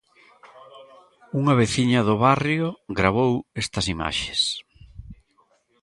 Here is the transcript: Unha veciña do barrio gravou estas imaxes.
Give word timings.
Unha 1.39 1.57
veciña 1.61 2.05
do 2.07 2.15
barrio 2.25 2.67
gravou 2.99 3.33
estas 3.63 3.85
imaxes. 3.95 4.39